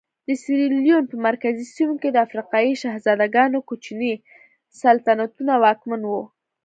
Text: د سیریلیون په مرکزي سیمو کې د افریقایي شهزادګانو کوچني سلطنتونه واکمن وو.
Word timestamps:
د 0.27 0.29
سیریلیون 0.43 1.03
په 1.11 1.15
مرکزي 1.27 1.65
سیمو 1.75 1.95
کې 2.01 2.09
د 2.11 2.17
افریقایي 2.25 2.73
شهزادګانو 2.81 3.65
کوچني 3.67 4.13
سلطنتونه 4.81 5.53
واکمن 5.63 6.01
وو. 6.05 6.23